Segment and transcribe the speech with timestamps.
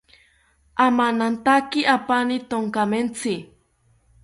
[0.85, 3.35] Amanantaki apani tonkamentzi